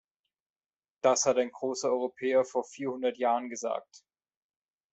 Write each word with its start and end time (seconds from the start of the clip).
Das 1.03 1.27
hat 1.27 1.37
ein 1.37 1.51
großer 1.51 1.87
Europäer 1.91 2.43
vor 2.43 2.63
vierhundert 2.63 3.19
Jahren 3.19 3.49
gesagt. 3.49 4.01